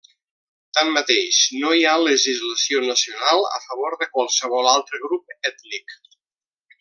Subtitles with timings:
[0.75, 5.95] Tanmateix, no hi ha legislació nacional a favor de qualsevol altre grup ètnic.